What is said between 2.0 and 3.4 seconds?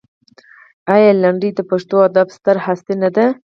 ادب ستره هستي نه ده؟